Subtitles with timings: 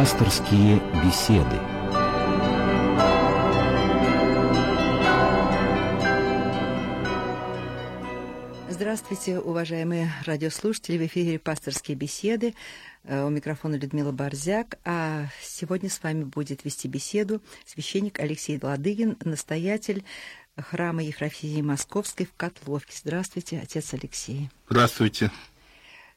[0.00, 1.60] Пасторские беседы.
[8.70, 10.96] Здравствуйте, уважаемые радиослушатели.
[10.96, 12.54] В эфире «Пасторские беседы».
[13.04, 14.78] Э, у микрофона Людмила Борзяк.
[14.86, 20.02] А сегодня с вами будет вести беседу священник Алексей Ладыгин, настоятель
[20.56, 22.94] храма Ефрофизии Московской в Котловке.
[22.96, 24.48] Здравствуйте, отец Алексей.
[24.70, 25.30] Здравствуйте.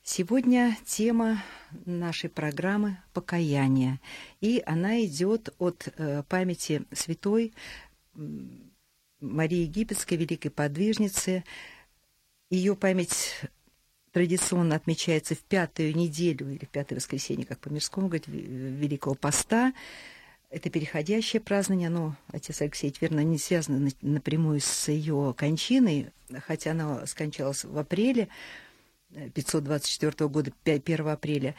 [0.05, 1.41] Сегодня тема
[1.85, 4.01] нашей программы «Покаяние»,
[4.41, 7.53] и она идет от э, памяти святой
[9.21, 11.45] Марии Египетской, великой подвижницы.
[12.49, 13.45] Ее память
[14.11, 19.71] традиционно отмечается в пятую неделю или в пятое воскресенье, как по мирскому говорить, Великого Поста.
[20.49, 26.11] Это переходящее празднование, оно, отец Алексей, верно, не связано напрямую с ее кончиной,
[26.45, 28.27] хотя она скончалась в апреле,
[29.33, 31.55] 524 года, 1 апреля.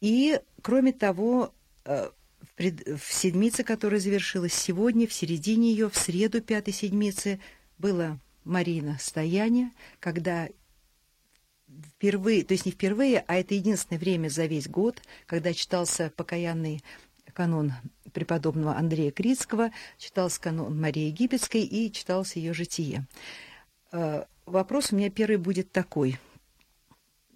[0.00, 1.52] И, кроме того,
[1.84, 2.08] э,
[2.40, 3.00] в, пред...
[3.02, 7.40] седмице, которая завершилась сегодня, в середине ее, в среду пятой седмицы,
[7.78, 10.48] было Марина стояние, когда
[11.96, 16.82] впервые, то есть не впервые, а это единственное время за весь год, когда читался покаянный
[17.32, 17.72] канон
[18.12, 23.06] преподобного Андрея Крицкого, читался канон Марии Египетской и читался ее житие.
[23.92, 26.18] Э, вопрос у меня первый будет такой–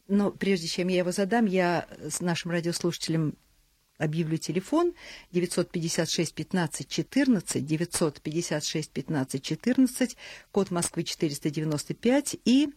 [0.08, 3.34] но прежде чем я его задам, я с нашим радиослушателем
[3.98, 4.94] объявлю телефон
[5.32, 10.16] 956 15 14, 956 15 14,
[10.50, 12.68] код Москвы 495 и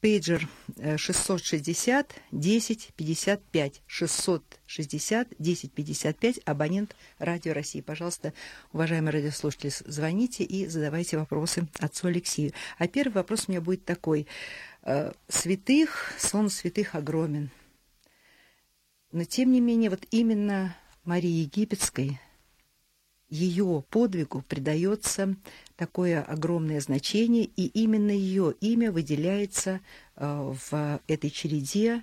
[0.00, 0.48] пейджер
[0.96, 7.80] 660 10 55, 660 10 55, абонент Радио России.
[7.80, 8.32] Пожалуйста,
[8.72, 12.52] уважаемые радиослушатели, звоните и задавайте вопросы отцу Алексею.
[12.78, 14.26] А первый вопрос у меня будет такой.
[14.84, 17.50] Э, святых, сон святых огромен.
[19.12, 22.18] Но, тем не менее, вот именно Марии Египетской,
[23.28, 25.36] ее подвигу придается
[25.76, 29.80] такое огромное значение, и именно ее имя выделяется
[30.16, 32.02] э, в этой череде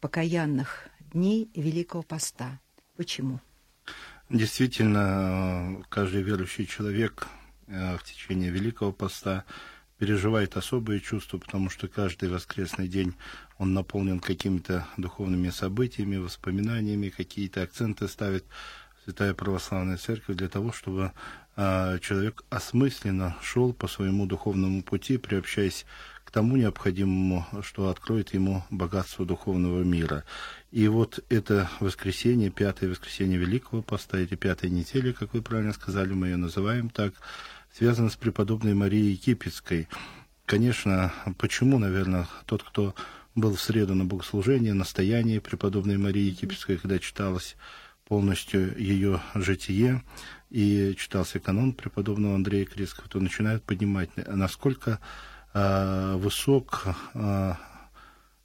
[0.00, 2.58] покаянных дней Великого Поста.
[2.96, 3.38] Почему?
[4.28, 7.28] Действительно, каждый верующий человек
[7.68, 9.44] э, в течение Великого Поста–
[9.98, 13.14] переживает особые чувства, потому что каждый воскресный день
[13.58, 18.44] он наполнен какими-то духовными событиями, воспоминаниями, какие-то акценты ставит
[19.04, 21.12] Святая Православная Церковь для того, чтобы
[21.56, 25.86] э, человек осмысленно шел по своему духовному пути, приобщаясь
[26.28, 30.24] к тому необходимому, что откроет ему богатство духовного мира.
[30.70, 36.12] И вот это воскресенье, пятое воскресенье Великого Поста, эти пятые недели, как вы правильно сказали,
[36.12, 37.14] мы ее называем так,
[37.78, 39.86] связано с преподобной Марией Египетской.
[40.46, 42.92] Конечно, почему, наверное, тот, кто
[43.36, 47.54] был в среду на богослужении, настоянии преподобной Марии Египетской, когда читалось
[48.08, 50.02] полностью ее житие
[50.50, 54.98] и читался канон преподобного Андрея Крицкого, то начинают поднимать, насколько
[55.54, 56.84] э, высок,
[57.14, 57.52] э,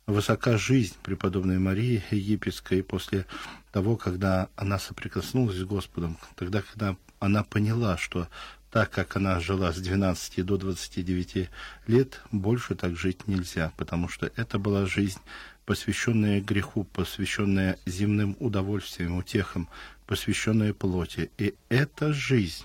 [0.05, 3.25] высока жизнь преподобной Марии Египетской после
[3.72, 8.27] того, когда она соприкоснулась с Господом, тогда, когда она поняла, что
[8.73, 11.47] так как она жила с 12 до 29
[11.85, 15.19] лет, больше так жить нельзя, потому что это была жизнь,
[15.63, 19.69] посвященная греху, посвященная земным удовольствиям, утехам,
[20.07, 21.29] посвященная плоти.
[21.38, 22.63] И эта жизнь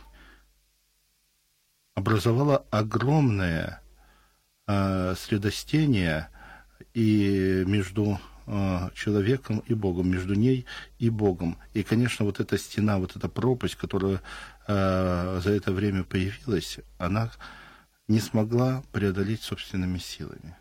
[1.94, 3.82] образовала огромное
[4.66, 6.30] э, средостение
[6.94, 10.64] и между э, человеком и Богом, между ней
[10.98, 11.58] и Богом.
[11.74, 14.22] И, конечно, вот эта стена, вот эта пропасть, которая
[14.68, 17.30] э, за это время появилась, она
[18.06, 20.56] не смогла преодолеть собственными силами.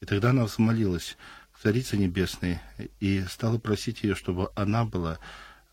[0.00, 1.16] И тогда она взмолилась
[1.52, 2.58] к Царице Небесной
[3.00, 5.18] и стала просить ее, чтобы она была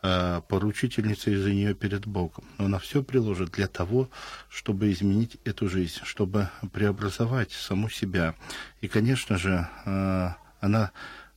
[0.04, 2.46] э, поручительницей за нее перед Богом.
[2.58, 4.10] Но она все приложит для того,
[4.50, 8.36] чтобы изменить эту жизнь, чтобы преобразовать саму себя.
[8.82, 10.30] И, конечно же, э,
[10.60, 10.92] она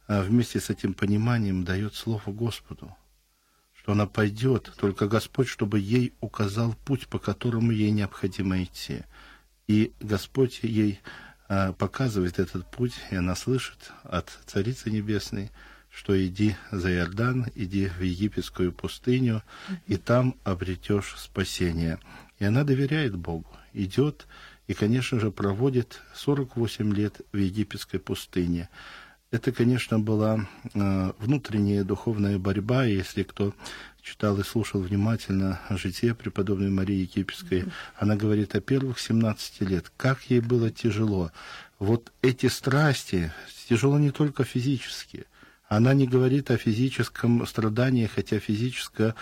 [0.07, 2.95] вместе с этим пониманием дает слово Господу
[3.85, 9.03] что она пойдет, только Господь, чтобы ей указал путь, по которому ей необходимо идти.
[9.67, 11.01] И Господь ей
[11.51, 15.51] э, показывает этот путь, и она слышит от Царицы Небесной,
[15.91, 19.43] что иди за Иордан, иди в египетскую пустыню,
[19.87, 21.99] и там обретешь спасение.
[22.39, 24.27] И она доверяет Богу, идет
[24.67, 28.71] и, конечно же, проводит 48 лет в египетской пустыне.
[29.35, 33.53] Это, конечно, была э, внутренняя духовная борьба, если кто
[34.01, 37.73] читал и слушал внимательно житие преподобной Марии Египетской, mm-hmm.
[37.99, 41.33] она говорит о первых 17 лет, как ей было тяжело.
[41.81, 43.33] Вот эти страсти,
[43.69, 45.27] тяжело не только физически,
[45.77, 49.17] Она не говорит о физическом страдании, хотя физическое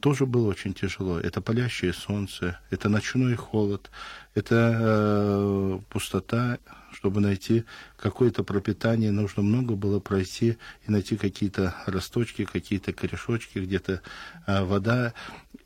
[0.00, 1.18] тоже было очень тяжело.
[1.18, 3.90] Это палящее солнце, это ночной холод,
[4.34, 6.58] это э, пустота,
[6.92, 7.64] чтобы найти
[7.96, 14.00] какое-то пропитание, нужно много было пройти и найти какие-то росточки, какие-то корешочки, где-то
[14.46, 15.12] э, вода.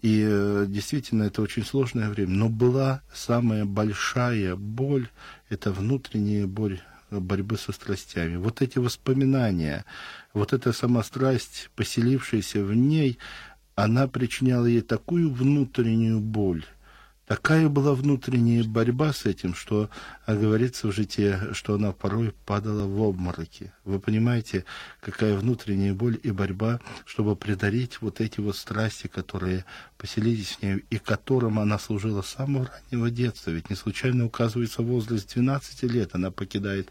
[0.00, 2.30] И э, действительно, это очень сложное время.
[2.30, 5.08] Но была самая большая боль,
[5.50, 6.80] это внутренняя боль
[7.20, 8.36] борьбы со страстями.
[8.36, 9.84] Вот эти воспоминания,
[10.32, 13.18] вот эта сама страсть, поселившаяся в ней,
[13.74, 16.64] она причиняла ей такую внутреннюю боль,
[17.26, 19.88] Такая была внутренняя борьба с этим, что
[20.26, 23.72] а, говорится в житии, что она порой падала в обмороки.
[23.84, 24.66] Вы понимаете,
[25.00, 29.64] какая внутренняя боль и борьба, чтобы предарить вот эти вот страсти, которые
[29.96, 33.50] поселились в ней, и которым она служила с самого раннего детства.
[33.52, 36.10] Ведь не случайно указывается возраст 12 лет.
[36.14, 36.90] Она покидает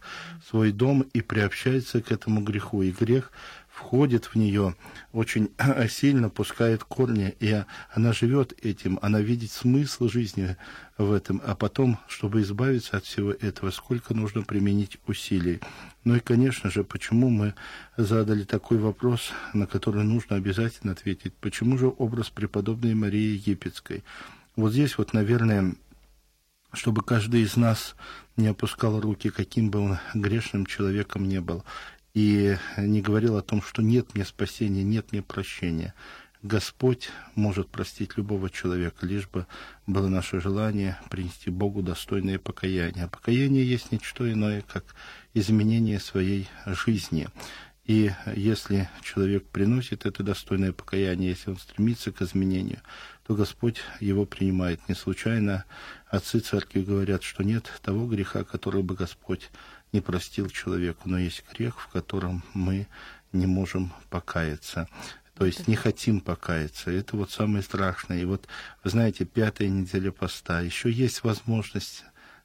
[0.50, 2.82] свой дом и приобщается к этому греху.
[2.82, 3.32] И грех
[3.74, 4.76] входит в нее
[5.12, 5.50] очень
[5.90, 10.56] сильно, пускает корни, и она живет этим, она видит смысл жизни
[10.98, 15.60] в этом, а потом, чтобы избавиться от всего этого, сколько нужно применить усилий.
[16.04, 17.56] Ну и, конечно же, почему мы
[17.98, 24.04] задали такой вопрос, на который нужно обязательно ответить, почему же образ преподобной Марии Египетской?
[24.56, 25.74] Вот здесь вот, наверное,
[26.74, 27.96] чтобы каждый из нас
[28.38, 31.64] не опускал руки, каким бы он грешным человеком не был
[32.14, 35.94] и не говорил о том, что нет мне спасения, нет мне прощения.
[36.44, 39.48] Господь может простить любого человека, лишь бы
[39.88, 43.06] было наше желание принести Богу достойное покаяние.
[43.06, 44.84] А покаяние есть ничто иное, как
[45.34, 47.30] изменение своей жизни.
[47.86, 52.82] И если человек приносит это достойное покаяние, если он стремится к изменению,
[53.26, 54.88] то Господь его принимает.
[54.90, 55.66] Не случайно
[56.08, 59.50] отцы церкви говорят, что нет того греха, который бы Господь
[59.92, 62.88] не простил человеку, но есть грех, в котором мы
[63.32, 64.88] не можем покаяться.
[65.36, 66.92] То есть не хотим покаяться.
[66.92, 68.22] Это вот самое страшное.
[68.22, 68.48] И вот,
[68.84, 70.62] вы знаете, пятая неделя поста.
[70.62, 72.04] Еще есть возможность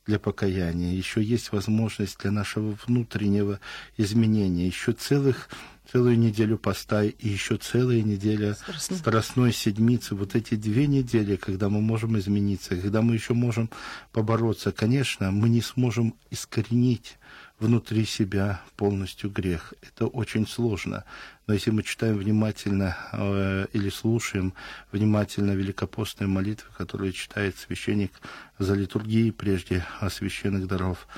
[0.09, 3.61] для покаяния, еще есть возможность для нашего внутреннего
[3.99, 5.51] изменения, еще целых
[5.93, 8.99] целую неделю поста и еще целая неделя Страстной.
[8.99, 10.15] Страстной седмицы.
[10.15, 13.71] Вот эти две недели, когда мы можем измениться, когда мы еще можем
[14.13, 17.19] побороться, конечно, мы не сможем искоренить
[17.59, 19.75] внутри себя полностью грех.
[19.83, 21.05] Это очень сложно.
[21.47, 24.55] Но если мы читаем внимательно э, или слушаем
[24.93, 28.13] внимательно великопостные молитвы, которые читает священник
[28.59, 31.09] за литургией прежде о священных даров,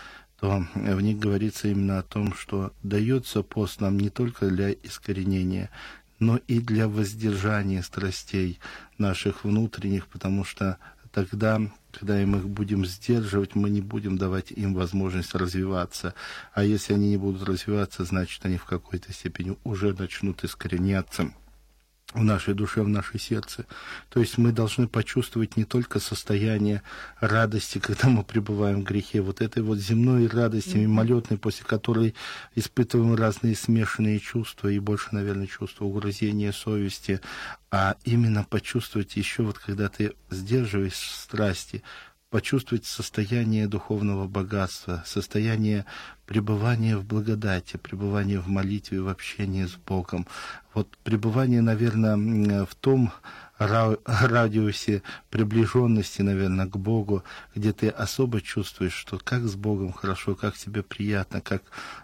[0.40, 5.68] то в них говорится именно о том, что дается пост нам не только для искоренения,
[6.18, 8.58] но и для воздержания страстей
[8.96, 10.78] наших внутренних, потому что
[11.12, 11.60] тогда,
[11.92, 16.14] когда мы их будем сдерживать, мы не будем давать им возможность развиваться.
[16.52, 21.32] А если они не будут развиваться, значит, они в какой-то степени уже начнут искореняться
[22.12, 23.66] в нашей душе, в наше сердце.
[24.08, 26.82] То есть мы должны почувствовать не только состояние
[27.20, 32.14] радости, когда мы пребываем в грехе, вот этой вот земной радости, мимолетной, после которой
[32.54, 37.20] испытываем разные смешанные чувства и больше, наверное, чувства угрызения совести,
[37.70, 41.82] а именно почувствовать еще вот, когда ты сдерживаешь страсти,
[42.30, 45.84] почувствовать состояние духовного богатства, состояние
[46.26, 50.26] пребывания в благодати, пребывания в молитве, в общении с Богом.
[50.72, 53.12] Вот пребывание, наверное, в том
[54.06, 57.22] радиусе приближенности, наверное, к Богу,
[57.54, 61.62] где ты особо чувствуешь, что как с Богом хорошо, как тебе приятно, как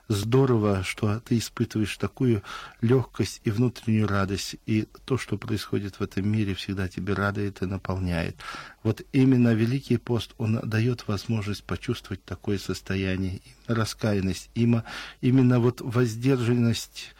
[0.08, 2.42] здорово, что ты испытываешь такую
[2.82, 7.66] легкость и внутреннюю радость, и то, что происходит в этом мире, всегда тебе радует и
[7.66, 8.36] наполняет.
[8.82, 17.14] Вот именно Великий пост, он дает возможность почувствовать такое состояние, раскаянность, именно вот воздержанность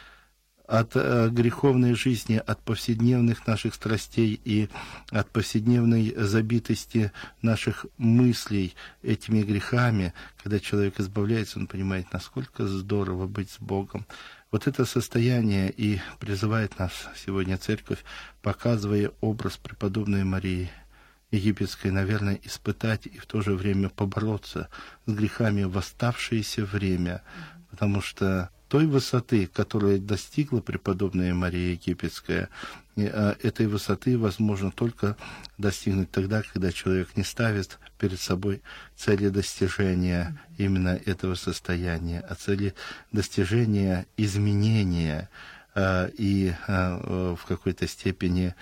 [0.66, 4.68] от э, греховной жизни, от повседневных наших страстей и
[5.10, 13.50] от повседневной забитости наших мыслей этими грехами, когда человек избавляется, он понимает, насколько здорово быть
[13.50, 14.06] с Богом.
[14.50, 16.92] Вот это состояние и призывает нас
[17.24, 18.04] сегодня церковь,
[18.42, 20.70] показывая образ преподобной Марии
[21.30, 24.68] египетской, наверное, испытать и в то же время побороться
[25.06, 27.22] с грехами в оставшееся время,
[27.70, 32.48] потому что той высоты, которую достигла преподобная Мария Египетская,
[32.96, 35.16] а, этой высоты возможно только
[35.58, 38.62] достигнуть тогда, когда человек не ставит перед собой
[38.96, 42.74] цели достижения именно этого состояния, а цели
[43.12, 45.30] достижения изменения
[45.74, 48.54] а, и а, в какой-то степени,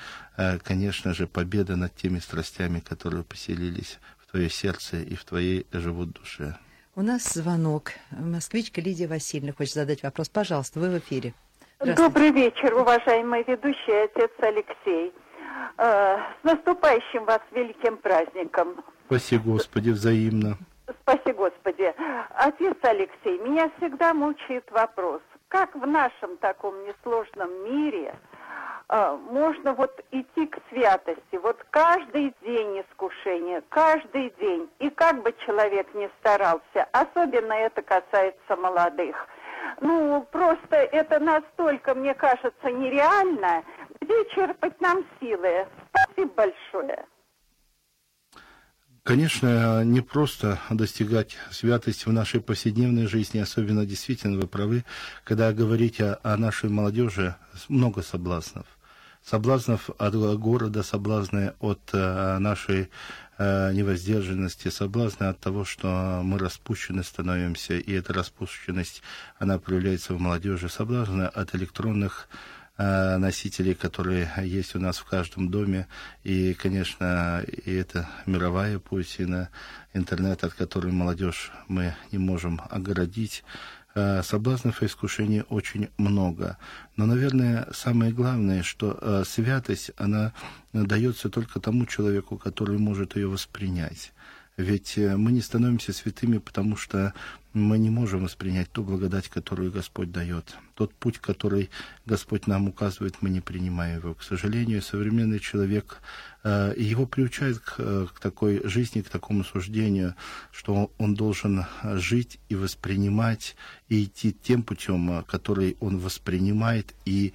[0.64, 6.12] конечно же, победа над теми страстями, которые поселились в твое сердце и в твоей живут
[6.12, 6.56] душе.
[6.96, 7.90] У нас звонок.
[8.12, 10.28] Москвичка Лидия Васильевна хочет задать вопрос.
[10.28, 11.34] Пожалуйста, вы в эфире.
[11.80, 15.12] Добрый вечер, уважаемый ведущий, отец Алексей.
[15.76, 18.76] Э, с наступающим вас великим праздником.
[19.06, 20.56] Спаси Господи, взаимно.
[21.00, 21.92] Спаси Господи.
[22.36, 28.14] Отец Алексей, меня всегда мучает вопрос, как в нашем таком несложном мире
[28.88, 35.86] можно вот идти к святости, вот каждый день искушения, каждый день, и как бы человек
[35.94, 39.16] ни старался, особенно это касается молодых.
[39.80, 43.64] Ну, просто это настолько, мне кажется, нереально.
[44.00, 45.66] Где черпать нам силы?
[45.88, 47.06] Спасибо большое.
[49.02, 54.84] Конечно, не просто достигать святости в нашей повседневной жизни, особенно действительно вы правы,
[55.24, 57.36] когда говорите о нашей молодежи,
[57.68, 58.66] много соблазнов.
[59.24, 62.90] Соблазнов от города, соблазны от э, нашей
[63.38, 69.02] э, невоздержанности, соблазны от того, что мы распущены становимся, и эта распущенность,
[69.38, 72.28] она проявляется в молодежи, соблазны от электронных
[72.76, 75.86] Э, носителей, которые есть у нас в каждом доме.
[76.24, 79.48] И, конечно, и это мировая паутина,
[79.92, 83.44] интернет, от которой молодежь мы не можем огородить.
[83.96, 86.58] Э, соблазнов и искушений очень много.
[86.96, 90.32] Но, наверное, самое главное, что э, святость, она
[90.72, 94.12] дается только тому человеку, который может ее воспринять.
[94.56, 97.12] Ведь мы не становимся святыми, потому что
[97.54, 100.56] мы не можем воспринять ту благодать, которую Господь дает.
[100.74, 101.70] Тот путь, который
[102.04, 104.14] Господь нам указывает, мы не принимаем его.
[104.14, 106.00] К сожалению, современный человек,
[106.42, 110.16] э, его приучает к, э, к такой жизни, к такому суждению,
[110.50, 113.54] что он должен жить и воспринимать,
[113.88, 117.32] и идти тем путем, который он воспринимает, и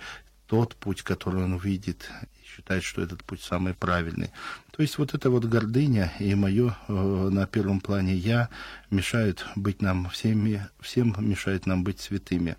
[0.47, 2.09] тот путь, который он видит,
[2.55, 4.31] считает, что этот путь самый правильный.
[4.71, 8.49] То есть вот эта вот гордыня и мое э, на первом плане я
[8.89, 12.55] мешают быть нам всеми, всем мешает нам быть святыми.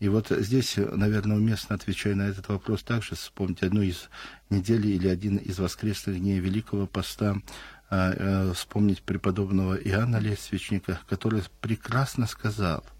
[0.00, 4.08] И вот здесь, наверное, уместно, отвечая на этот вопрос, также вспомнить одну из
[4.50, 7.36] недель или один из воскресных дней Великого Поста,
[7.90, 12.84] э, э, вспомнить преподобного Иоанна Лествичника, который прекрасно сказал–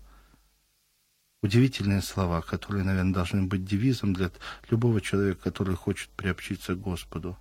[1.42, 4.30] удивительные слова, которые, наверное, должны быть девизом для
[4.70, 7.37] любого человека, который хочет приобщиться к Господу.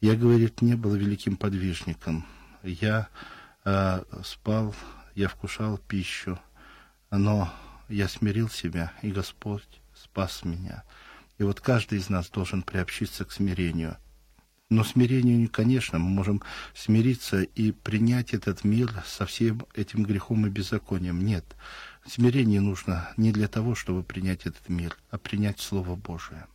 [0.00, 2.26] Я, говорит, не был великим подвижником.
[2.62, 3.08] Я
[3.64, 4.74] э, спал,
[5.14, 6.38] я вкушал пищу,
[7.10, 7.52] но
[7.88, 10.82] я смирил себя, и Господь спас меня.
[11.38, 13.96] И вот каждый из нас должен приобщиться к смирению.
[14.70, 16.42] Но смирению, конечно, мы можем
[16.74, 21.22] смириться и принять этот мир со всем этим грехом и беззаконием.
[21.22, 21.44] Нет.
[22.06, 26.46] Смирение нужно не для того, чтобы принять этот мир, а принять Слово Божие,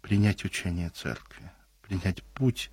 [0.00, 1.50] принять учение Церкви,
[1.82, 2.70] принять путь,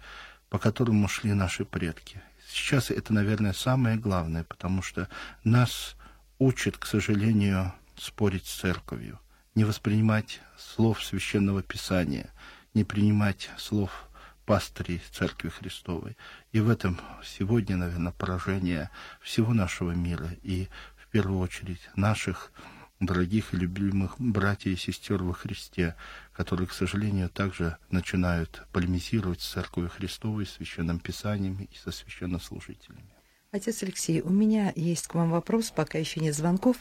[0.50, 2.22] по которому шли наши предки.
[2.48, 5.10] Сейчас это, наверное, самое главное, потому что
[5.44, 5.96] нас
[6.40, 9.20] учат, к сожалению, спорить с Церковью,
[9.54, 12.30] не воспринимать слов Священного Писания,
[12.74, 14.08] не принимать слов
[14.46, 16.16] пастырей Церкви Христовой.
[16.52, 18.90] И в этом сегодня, наверное, поражение
[19.22, 20.70] всего нашего мира и
[21.16, 22.52] первую очередь наших
[23.00, 25.96] дорогих и любимых братьев и сестер во Христе,
[26.34, 33.06] которые, к сожалению, также начинают полемизировать с Церковью Христовой, Священным Писанием и со священнослужителями.
[33.52, 36.76] Отец Алексей, у меня есть к вам вопрос, пока еще нет звонков.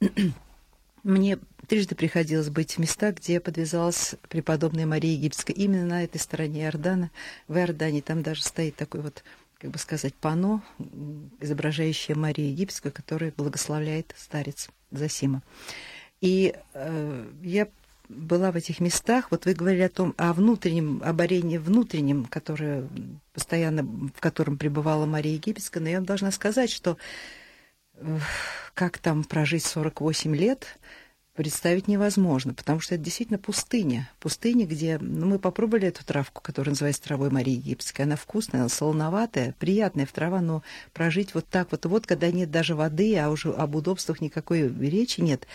[1.04, 5.54] Мне трижды приходилось быть в местах, где подвязалась преподобная Мария Египетская.
[5.54, 7.12] Именно на этой стороне Иордана,
[7.46, 8.02] в Иордане.
[8.02, 9.22] Там даже стоит такой вот
[9.58, 10.62] как бы сказать, пано,
[11.40, 15.42] изображающее Марию Египетскую, которая благословляет старец Засима.
[16.20, 17.68] И э, я
[18.08, 22.88] была в этих местах, вот вы говорили о том, о внутреннем, о борении внутреннем, которое
[23.34, 26.96] постоянно, в котором пребывала Мария Египетская, но я вам должна сказать, что
[27.94, 28.18] э,
[28.74, 30.78] как там прожить 48 лет,
[31.38, 34.10] представить невозможно, потому что это действительно пустыня.
[34.18, 38.02] Пустыня, где ну, мы попробовали эту травку, которая называется травой Марии Египетской.
[38.02, 42.50] Она вкусная, она солоноватая, приятная в трава, но прожить вот так вот, вот когда нет
[42.50, 45.46] даже воды, а уже об удобствах никакой речи нет.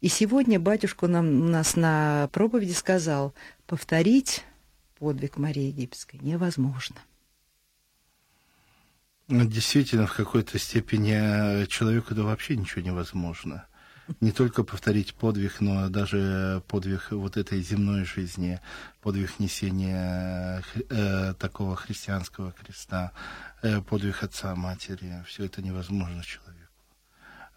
[0.00, 3.32] И сегодня батюшка нам, нас на проповеди сказал,
[3.68, 4.42] повторить
[4.98, 6.96] подвиг Марии Египетской невозможно.
[9.28, 13.68] Ну, действительно, в какой-то степени человеку это вообще ничего невозможно
[14.20, 18.60] не только повторить подвиг, но даже подвиг вот этой земной жизни,
[19.02, 23.12] подвиг несения э, такого христианского креста,
[23.62, 25.22] э, подвиг отца, матери.
[25.26, 26.49] Все это невозможно человеку.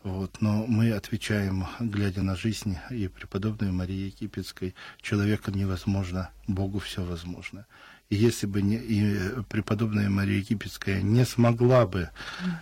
[0.03, 0.41] Вот.
[0.41, 7.65] Но мы отвечаем, глядя на жизнь и преподобной Марии Египетской, человеком невозможно, Богу все возможно.
[8.09, 9.17] И если бы не, и
[9.49, 12.09] преподобная Мария Египетская не смогла бы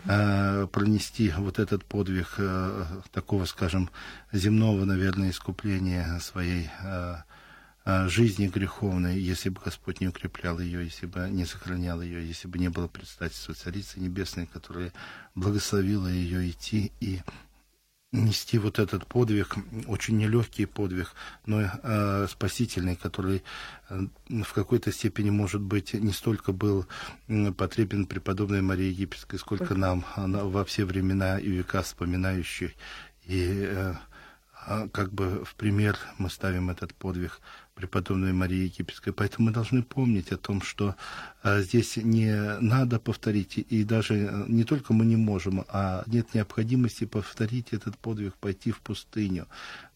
[0.05, 3.89] э, пронести вот этот подвиг э, такого, скажем,
[4.31, 7.15] земного, наверное, искупления своей э,
[7.85, 12.59] жизни греховной, если бы Господь не укреплял ее, если бы не сохранял ее, если бы
[12.59, 14.93] не было предстательства Царицы Небесной, которая
[15.35, 17.21] благословила ее идти и
[18.11, 19.55] нести вот этот подвиг,
[19.88, 21.13] очень нелегкий подвиг,
[21.45, 23.41] но э, спасительный, который
[23.89, 26.85] э, в какой-то степени, может быть, не столько был
[27.27, 30.05] э, потребен преподобной Марии Египетской, сколько нам.
[30.15, 32.71] Она, во все времена и века вспоминающих.
[33.23, 33.93] И э,
[34.91, 37.39] как бы в пример мы ставим этот подвиг
[37.75, 39.12] преподобной Марии Египетской.
[39.12, 40.96] Поэтому мы должны помнить о том, что
[41.42, 46.34] а, здесь не надо повторить, и даже э, не только мы не можем, а нет
[46.34, 49.48] необходимости повторить этот подвиг, пойти в пустыню.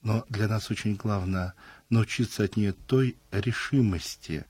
[0.02, 1.54] Но для нас очень главное
[1.90, 4.46] научиться от нее той решимости,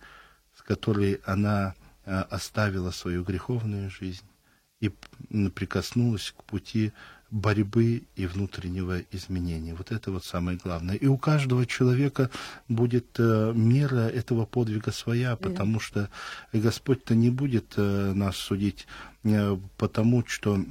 [0.57, 4.25] с которой она а, оставила свою греховную жизнь
[4.79, 4.89] и
[5.49, 6.91] прикоснулась к пути
[7.31, 9.73] борьбы и внутреннего изменения.
[9.73, 10.95] Вот это вот самое главное.
[10.95, 12.29] И у каждого человека
[12.67, 16.09] будет э, мера этого подвига своя, потому что
[16.53, 18.87] Господь-то не будет э, нас судить
[19.23, 20.63] э, потому, что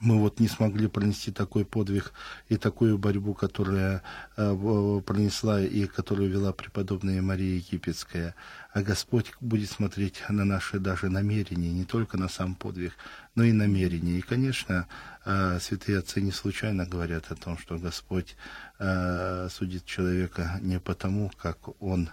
[0.00, 2.12] мы вот не смогли пронести такой подвиг
[2.48, 4.02] и такую борьбу, которая
[4.36, 8.34] э, пронесла и которую вела преподобная Мария Египетская.
[8.72, 12.94] А Господь будет смотреть на наши даже намерения, не только на сам подвиг,
[13.34, 14.18] но и намерения.
[14.18, 14.86] И, конечно,
[15.24, 18.36] э, святые отцы не случайно говорят о том, что Господь
[18.78, 22.10] э, судит человека не потому, как он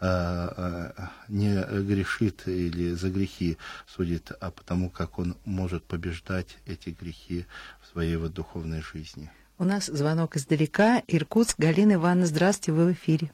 [0.00, 0.90] э,
[1.28, 7.46] не грешит или за грехи судит, а потому как он может побеждать эти грехи
[7.80, 9.30] в своей вот духовной жизни.
[9.58, 11.02] У нас звонок издалека.
[11.08, 11.58] Иркутск.
[11.58, 13.32] Галина Ивановна, здравствуйте, вы в эфире.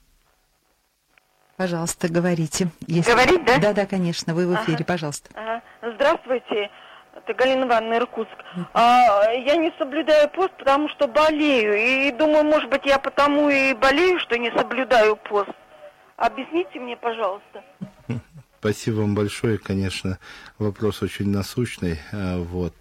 [1.57, 2.71] Пожалуйста, говорите.
[2.87, 3.11] Если...
[3.11, 3.59] Говорить, да?
[3.59, 4.85] Да, да, конечно, вы в эфире, ага.
[4.85, 5.31] пожалуйста.
[5.35, 5.63] Ага.
[5.95, 6.71] Здравствуйте,
[7.25, 8.35] это Галина Ивановна, Иркутск.
[8.73, 11.75] А, я не соблюдаю пост, потому что болею.
[11.75, 15.51] И думаю, может быть, я потому и болею, что не соблюдаю пост.
[16.17, 17.65] Объясните мне, пожалуйста.
[18.61, 20.19] Спасибо вам большое, конечно,
[20.59, 22.75] вопрос очень насущный, э, вот.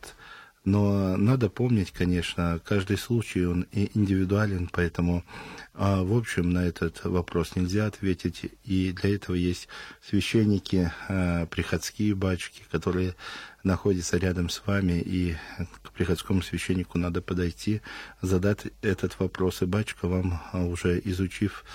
[0.65, 5.26] Но надо помнить, конечно, каждый случай, он индивидуален, поэтому,
[5.73, 8.45] а, в общем, на этот вопрос нельзя ответить.
[8.63, 9.67] И для этого есть
[10.02, 13.15] священники, а, приходские бачки, которые
[13.63, 15.36] находятся рядом с вами, и
[15.82, 17.82] к приходскому священнику надо подойти,
[18.21, 21.65] задать этот вопрос, и бачка вам, а, уже изучив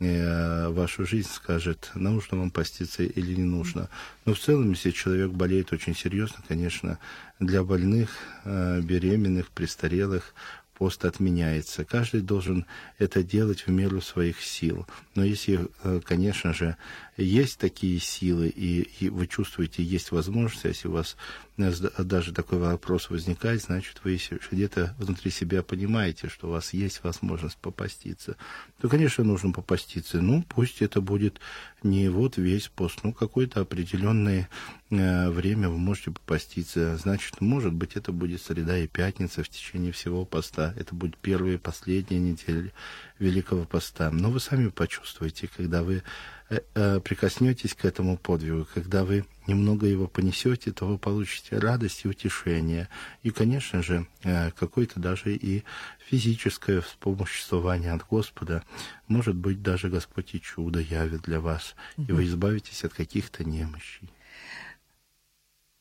[0.00, 3.88] вашу жизнь, скажет, нужно вам поститься или не нужно.
[4.24, 6.98] Но в целом, если человек болеет очень серьезно, конечно,
[7.40, 8.10] для больных,
[8.44, 10.34] э, беременных, престарелых
[10.74, 11.84] пост отменяется.
[11.84, 12.64] Каждый должен
[12.98, 14.86] это делать в меру своих сил.
[15.16, 16.76] Но если, э, конечно же,
[17.22, 21.16] есть такие силы, и, и вы чувствуете, есть возможность, если у вас
[21.58, 24.20] даже такой вопрос возникает, значит, вы
[24.52, 28.36] где-то внутри себя понимаете, что у вас есть возможность попаститься,
[28.80, 30.20] то, конечно, нужно попаститься.
[30.20, 31.40] Ну, пусть это будет
[31.82, 34.48] не вот весь пост, ну, какое-то определенное
[34.90, 36.96] э, время вы можете попаститься.
[36.96, 40.74] Значит, может быть, это будет среда и пятница в течение всего поста.
[40.76, 42.72] Это будет первая и последняя неделя
[43.18, 44.10] Великого Поста.
[44.10, 46.02] Но вы сами почувствуете, когда вы
[46.50, 52.04] Э, э, прикоснетесь к этому подвигу, когда вы немного его понесете, то вы получите радость
[52.04, 52.88] и утешение.
[53.22, 55.64] И, конечно же, э, какое-то даже и
[56.06, 58.64] физическое вспомоществование от Господа.
[59.08, 64.08] Может быть, даже Господь и чудо явит для вас, и вы избавитесь от каких-то немощей.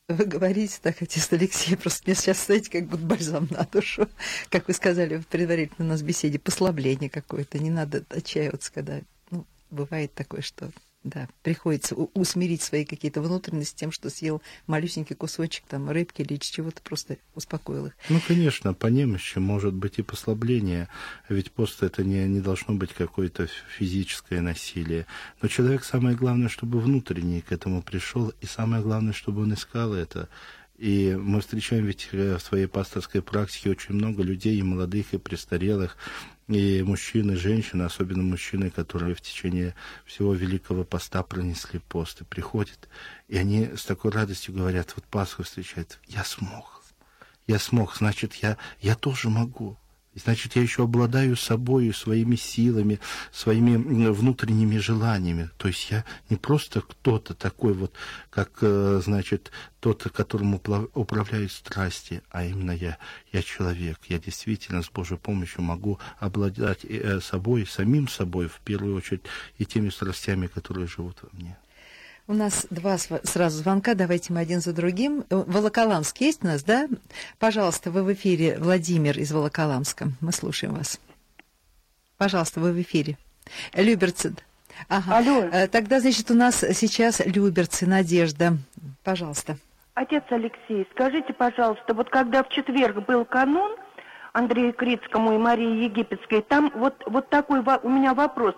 [0.10, 4.08] Вы говорите так, отец Алексей, просто мне сейчас, знаете, как будто бальзам на душу,
[4.50, 9.02] как вы сказали в предварительной у нас беседе, послабление какое-то, не надо отчаиваться, когда
[9.70, 10.72] бывает такое, что
[11.10, 16.82] да, приходится усмирить свои какие-то внутренности тем, что съел малюсенький кусочек там рыбки или чего-то,
[16.82, 17.93] просто успокоил их.
[18.10, 20.88] Ну, конечно, по немощи может быть и послабление,
[21.30, 25.06] ведь пост это не, не должно быть какое-то физическое насилие.
[25.41, 29.93] Но человек самое главное, чтобы внутренне к этому пришел, и самое главное, чтобы он искал
[29.93, 30.30] это.
[30.78, 35.17] И мы встречаем ведь э, в своей пасторской практике очень много людей, и молодых, и
[35.17, 35.98] престарелых,
[36.48, 42.88] и мужчины, женщины, особенно мужчины, которые в течение всего Великого Поста пронесли пост, и приходят,
[43.28, 46.84] и они с такой радостью говорят, вот Пасху встречают, я смог,
[47.48, 49.78] я смог, значит, я, я тоже могу.
[50.17, 52.99] Значит, я еще обладаю собой, своими силами,
[53.32, 53.75] своими
[54.10, 55.49] внутренними желаниями.
[55.58, 57.93] То есть я не просто кто-то такой вот,
[58.30, 60.62] как, э, значит, тот, которому
[60.93, 62.97] управляют страсти, а именно я,
[63.32, 63.99] я человек.
[64.08, 69.23] Я действительно с Божьей помощью могу обладать э, собой, самим собой, в первую очередь,
[69.58, 71.58] и теми страстями, которые живут во мне.
[72.30, 75.24] У нас два сразу звонка, давайте мы один за другим.
[75.30, 76.90] Волоколамск есть у нас, да?
[77.40, 80.10] Пожалуйста, вы в эфире, Владимир из Волоколамска.
[80.20, 81.00] Мы слушаем вас.
[82.18, 83.18] Пожалуйста, вы в эфире.
[83.74, 84.36] Люберцы.
[84.90, 85.18] Ага.
[85.20, 85.44] Алло.
[85.54, 88.58] Э, тогда, значит, у нас сейчас Люберцы, Надежда.
[89.06, 89.58] Пожалуйста.
[89.94, 93.72] Отец Алексей, скажите, пожалуйста, вот когда в четверг был канун
[94.34, 98.54] Андрею Крицкому и Марии Египетской, там вот, вот такой у меня вопрос.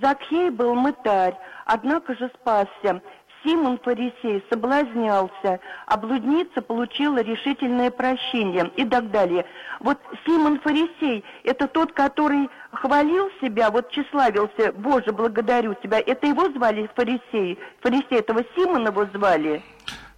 [0.00, 3.02] Закхей был мытарь, однако же спасся.
[3.44, 9.44] Симон Фарисей соблазнялся, а блудница получила решительное прощение и так далее.
[9.80, 15.98] Вот Симон Фарисей– это тот, который хвалил себя, вот тщеславился, «Боже, благодарю тебя».
[15.98, 17.58] Это его звали Фарисей?
[17.80, 19.62] Фарисей этого Симона его звали?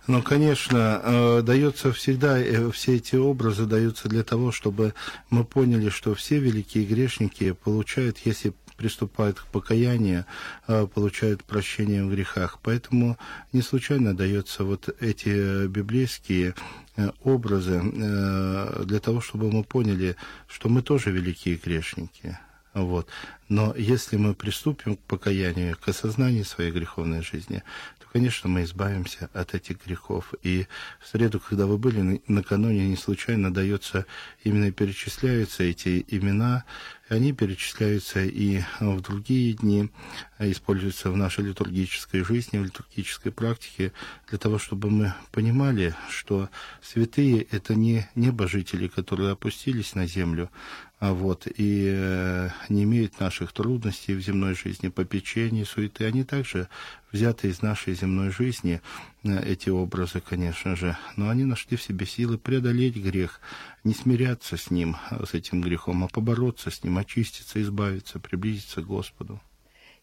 [0.07, 4.93] Ну, конечно, э, дается всегда, э, все эти образы даются для того, чтобы
[5.31, 10.25] мы поняли, что все великие грешники получают, если приступают к покаянию,
[10.67, 12.59] э, получают прощение в грехах.
[12.63, 13.19] Поэтому
[13.53, 16.55] не случайно даются вот эти библейские
[16.97, 20.17] э, образы э, для того, чтобы мы поняли,
[20.49, 22.39] что мы тоже великие грешники.
[22.75, 23.09] Вот.
[23.49, 27.63] Но если мы приступим к покаянию, к осознанию своей греховной жизни,
[28.01, 30.35] то, конечно, мы избавимся от этих грехов.
[30.43, 30.67] И
[31.01, 34.07] в среду, когда вы были, накануне не случайно дается,
[34.43, 36.65] именно перечисляются эти имена,
[37.09, 39.91] они перечисляются и в другие дни,
[40.39, 43.93] используются в нашей литургической жизни, в литургической практике,
[44.29, 46.49] для того, чтобы мы понимали, что
[46.83, 50.51] святые— это не небожители, которые опустились на землю,
[50.94, 56.05] а вот, и э, не имеют наших трудностей в земной жизни, попечений, суеты.
[56.05, 56.69] Они также
[57.13, 58.81] взяты из нашей земной жизни,
[59.25, 63.41] э, эти образы, конечно же, но они нашли в себе силы преодолеть грех,
[63.83, 68.87] не смиряться с ним, с этим грехом, а побороться с ним, очиститься, избавиться, приблизиться к
[68.87, 69.41] Господу.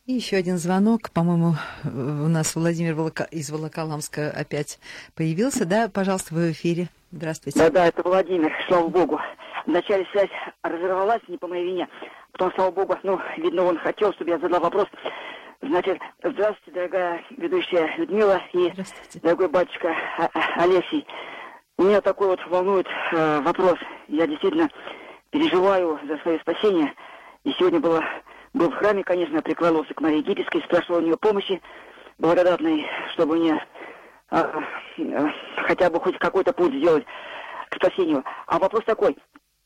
[0.05, 3.23] И еще один звонок, по-моему, у нас Владимир Волока...
[3.23, 4.79] из Волоколамска опять
[5.13, 5.89] появился, да?
[5.89, 6.89] Пожалуйста, вы в эфире.
[7.11, 7.59] Здравствуйте.
[7.59, 9.19] Да-да, это Владимир, слава богу.
[9.65, 10.29] Вначале связь
[10.63, 11.87] разорвалась не по моей вине.
[12.31, 14.87] Потом, слава богу, ну, видно, он хотел, чтобы я задал вопрос.
[15.61, 18.71] Значит, здравствуйте, дорогая ведущая Людмила и
[19.21, 19.95] дорогой батюшка
[20.55, 21.05] Олесий.
[21.77, 23.77] Меня такой вот волнует э, вопрос.
[24.07, 24.69] Я действительно
[25.29, 26.93] переживаю за свое спасение.
[27.43, 28.03] И сегодня было,
[28.53, 31.61] был в храме, конечно, прикладывался к Марии Египетской, спрашивал у нее помощи
[32.17, 33.65] благодатной, чтобы мне
[34.31, 34.61] э,
[34.97, 37.05] э, хотя бы хоть какой-то путь сделать
[37.69, 38.23] к спасению.
[38.47, 39.17] А вопрос такой,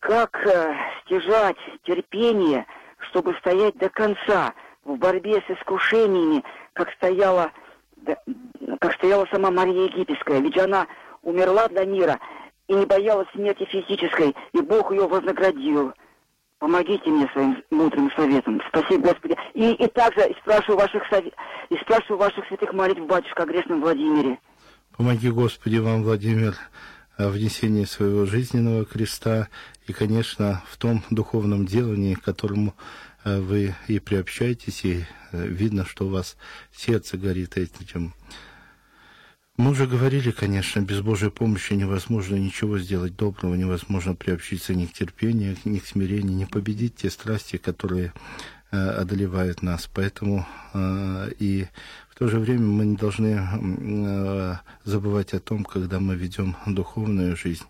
[0.05, 2.67] как э, стяжать терпение,
[3.09, 7.51] чтобы стоять до конца в борьбе с искушениями, как стояла,
[7.97, 8.15] да,
[8.79, 10.41] как стояла сама Мария Египетская.
[10.41, 10.85] Ведь она
[11.23, 12.19] умерла для мира
[12.67, 15.91] и не боялась смерти физической, и Бог ее вознаградил.
[16.59, 18.61] Помогите мне своим мудрым советом.
[18.69, 19.35] Спасибо, Господи.
[19.55, 21.33] И, и также спрашиваю ваших, совет,
[21.69, 24.37] и спрашиваю ваших святых молитв, батюшка, о грешном Владимире.
[24.95, 26.53] Помоги, Господи, вам, Владимир,
[27.17, 29.47] внесение своего жизненного креста
[29.87, 32.75] и, конечно, в том духовном делании, к которому
[33.23, 36.35] э, вы и приобщаетесь, и э, видно, что у вас
[36.75, 38.13] сердце горит этим.
[39.57, 44.91] Мы уже говорили, конечно, без Божьей помощи невозможно ничего сделать доброго, невозможно приобщиться ни к
[44.91, 48.11] терпению, ни к смирению, не победить те страсти, которые
[48.71, 49.89] э, одолевают нас.
[49.93, 50.45] Поэтому
[51.39, 51.67] и
[52.15, 57.35] в то же время мы не должны э, забывать о том, когда мы ведем духовную
[57.35, 57.65] жизнь,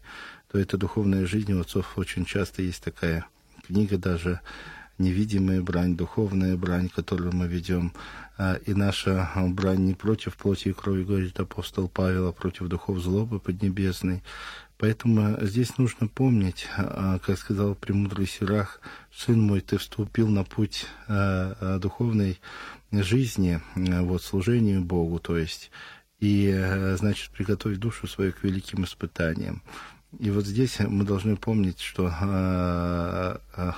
[0.51, 3.25] то эта духовная жизнь у отцов очень часто есть такая
[3.65, 4.41] книга даже
[4.99, 7.91] невидимая брань, духовная брань, которую мы ведем.
[8.37, 12.99] А, и наша брань не против плоти и крови, говорит апостол Павел, а против духов
[12.99, 14.21] злобы поднебесной.
[14.77, 18.79] Поэтому здесь нужно помнить, а, как сказал премудрый Сирах,
[19.11, 22.39] «Сын мой, ты вступил на путь а, духовной
[23.03, 25.71] жизни, э, вот, служению Богу, то есть,
[26.19, 29.61] и, э, значит, приготовить душу свою к великим испытаниям.
[30.19, 33.71] И вот здесь мы должны помнить, что э,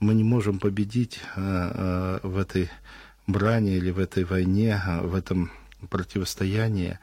[0.00, 2.70] мы не можем победить в этой
[3.26, 5.50] брани или в этой войне, в этом
[5.88, 6.98] противостоянии,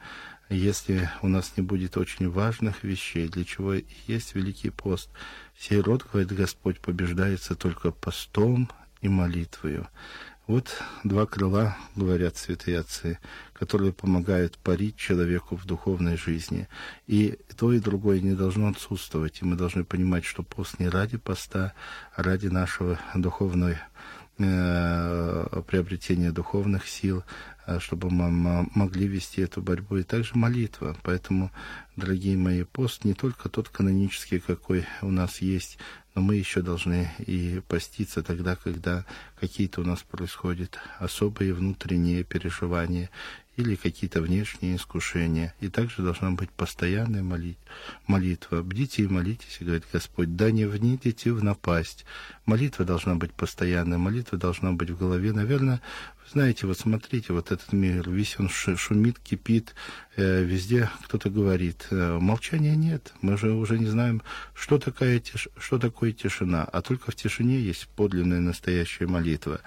[0.48, 3.74] если у нас не будет очень важных вещей, для чего
[4.06, 5.10] есть Великий пост.
[5.58, 8.70] Сей род, говорит Господь, побеждается только постом
[9.00, 9.88] и молитвою.
[10.52, 13.18] Вот два крыла, говорят святые отцы,
[13.54, 16.68] которые помогают парить человеку в духовной жизни.
[17.06, 19.40] И то, и другое не должно отсутствовать.
[19.40, 21.72] И мы должны понимать, что пост не ради поста,
[22.14, 23.78] а ради нашего духовного
[24.36, 27.24] э, приобретения духовных сил,
[27.78, 29.96] чтобы мы могли вести эту борьбу.
[29.96, 30.96] И также молитва.
[31.02, 31.50] Поэтому,
[31.96, 35.78] дорогие мои, пост не только тот канонический, какой у нас есть,
[36.14, 39.06] но мы еще должны и поститься тогда, когда
[39.40, 43.10] какие-то у нас происходят особые внутренние переживания.
[43.56, 45.54] или какие-то внешние искушения.
[45.60, 47.22] И также должна быть постоянная
[48.06, 48.62] молитва.
[48.62, 52.06] Бдите и молитесь, и говорит Господь, да не внидите в напасть.
[52.46, 55.32] Молитва должна быть постоянной, молитва должна быть в голове.
[55.32, 55.82] Наверное,
[56.32, 59.74] знаете, вот смотрите, вот этот мир, весь он шумит, кипит,
[60.16, 61.86] э, везде кто-то говорит.
[61.90, 64.22] Э, молчания нет, мы же уже не знаем,
[64.54, 65.48] что, такая тиш...
[65.58, 69.60] что такое тишина, а только в тишине есть подлинная настоящая молитва.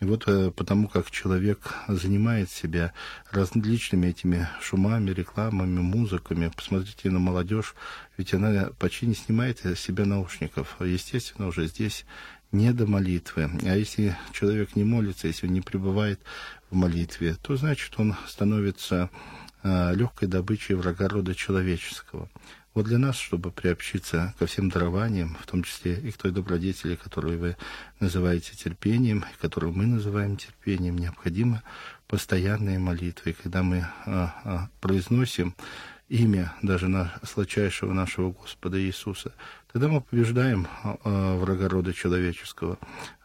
[0.00, 2.94] И вот э, потому как человек занимает себя
[3.30, 7.74] различными этими шумами, рекламами, музыками, посмотрите на молодежь,
[8.16, 10.76] ведь она почти не снимает себя наушников.
[10.80, 12.06] Естественно, уже здесь
[12.52, 13.50] не до молитвы.
[13.64, 16.20] А если человек не молится, если он не пребывает
[16.70, 19.10] в молитве, то значит он становится
[19.62, 22.28] а, легкой добычей врага рода человеческого.
[22.76, 26.94] Вот для нас, чтобы приобщиться ко всем дарованиям, в том числе и к той добродетели,
[26.94, 27.56] которую вы
[28.00, 31.62] называете терпением, и которую мы называем терпением, необходима
[32.06, 33.30] постоянная молитва.
[33.30, 35.54] И когда мы а, а, произносим
[36.08, 39.32] имя даже на сладчайшего нашего Господа Иисуса,
[39.72, 42.78] тогда мы побеждаем э, врага рода человеческого.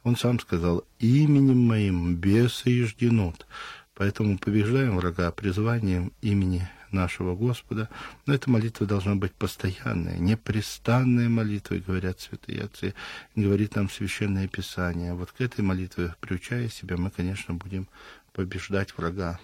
[0.03, 3.45] Он сам сказал, именем моим бесы и жденут.
[3.93, 7.89] Поэтому побеждаем врага призванием имени нашего Господа.
[8.25, 12.93] Но эта молитва должна быть постоянная, непрестанная молитва, говорят святые отцы,
[13.35, 15.13] говорит нам Священное Писание.
[15.13, 17.87] Вот к этой молитве, приучая себя, мы, конечно, будем
[18.33, 19.39] побеждать врага.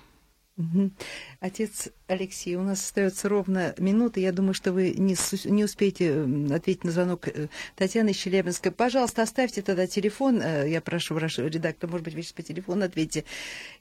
[1.39, 4.21] Отец Алексей, у нас остается ровно минута.
[4.21, 6.21] Я думаю, что вы не, не успеете
[6.53, 8.71] ответить на звонок э, Татьяны из.
[8.71, 10.41] Пожалуйста, оставьте тогда телефон.
[10.41, 13.25] Э, я прошу вашего редактора, может быть, вы сейчас по телефону ответите.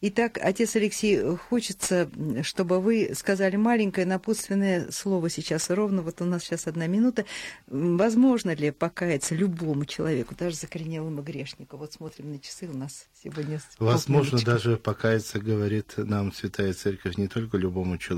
[0.01, 2.11] Итак, отец Алексей, хочется,
[2.43, 5.71] чтобы вы сказали маленькое напутственное слово сейчас.
[5.71, 7.27] Ровно вот у нас сейчас одна минута.
[7.69, 11.77] Возможно ли покаяться любому человеку, даже закоренелому грешнику?
[11.77, 13.61] Вот смотрим на часы у нас сегодня.
[13.79, 18.16] Возможно, даже покаяться, говорит нам Святая Церковь не только любому человеку,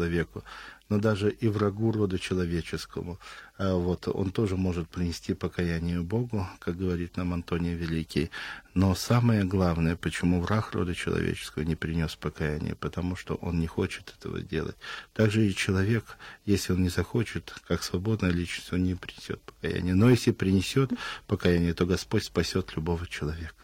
[0.89, 3.19] но даже и врагу рода человеческому.
[3.59, 8.31] А вот он тоже может принести покаяние Богу, как говорит нам Антоний Великий.
[8.75, 14.15] Но самое главное, почему враг рода человеческого не принес покаяние, потому что он не хочет
[14.19, 14.77] этого делать.
[15.13, 19.95] Также и человек, если он не захочет, как свободная личность, он не принесет покаяние.
[19.95, 20.91] Но если принесет
[21.27, 23.55] покаяние, то Господь спасет любого человека.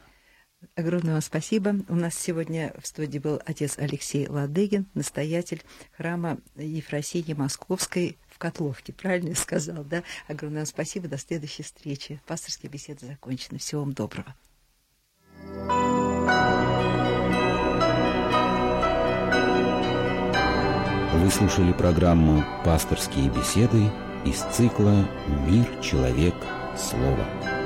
[0.75, 1.77] Огромное вам спасибо.
[1.89, 5.63] У нас сегодня в студии был отец Алексей Ладыгин, настоятель
[5.97, 8.93] храма Ефросинии Московской в Котловке.
[8.93, 10.03] Правильно я сказал, да?
[10.29, 11.09] Огромное вам спасибо.
[11.09, 12.21] До следующей встречи.
[12.27, 13.59] Пасторские беседы закончены.
[13.59, 14.35] Всего вам доброго.
[21.25, 23.91] Вы слушали программу «Пасторские беседы»
[24.27, 25.09] из цикла
[25.47, 26.35] «Мир, человек,
[26.77, 27.64] слово».